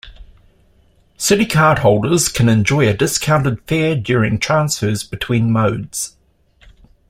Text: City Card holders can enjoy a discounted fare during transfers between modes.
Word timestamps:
City 1.15 1.45
Card 1.45 1.77
holders 1.77 2.27
can 2.27 2.49
enjoy 2.49 2.87
a 2.89 2.93
discounted 2.95 3.61
fare 3.67 3.95
during 3.95 4.39
transfers 4.39 5.03
between 5.03 5.51
modes. 5.51 6.15